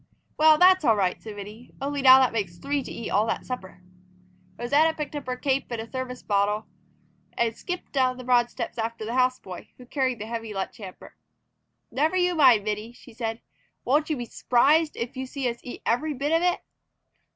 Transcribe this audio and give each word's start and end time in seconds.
"Well, 0.35 0.57
that's 0.57 0.83
all 0.83 0.95
right," 0.95 1.21
said 1.21 1.35
Minnie. 1.35 1.75
"Only 1.79 2.01
now 2.01 2.17
that 2.17 2.33
makes 2.33 2.57
three 2.57 2.81
to 2.81 2.91
eat 2.91 3.11
all 3.11 3.27
that 3.27 3.45
supper." 3.45 3.83
Rosanna 4.57 4.95
picked 4.97 5.15
up 5.15 5.27
her 5.27 5.35
cape 5.37 5.67
and 5.69 5.79
a 5.79 5.85
thermos 5.85 6.23
bottle 6.23 6.65
and 7.33 7.55
skipped 7.55 7.91
down 7.91 8.17
the 8.17 8.23
broad 8.23 8.49
steps 8.49 8.79
after 8.79 9.05
the 9.05 9.13
house 9.13 9.37
boy, 9.37 9.69
who 9.77 9.85
carried 9.85 10.17
the 10.17 10.25
heavy 10.25 10.55
lunch 10.55 10.77
hamper. 10.77 11.13
"Never 11.91 12.15
you 12.15 12.33
mind, 12.33 12.63
Minnie," 12.63 12.93
she 12.93 13.13
said. 13.13 13.41
"Wouldn't 13.85 14.09
you 14.09 14.17
be 14.17 14.25
s'prised 14.25 14.95
to 14.95 15.25
see 15.27 15.47
us 15.47 15.59
eat 15.61 15.83
every 15.85 16.15
bit 16.15 16.31
of 16.31 16.41
it?" 16.41 16.61